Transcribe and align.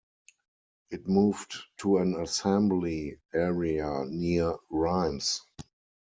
It 0.89 1.07
moved 1.07 1.53
to 1.81 1.97
an 1.99 2.15
assembly 2.19 3.19
area 3.35 4.03
near 4.07 4.55
Rheims. 4.71 5.41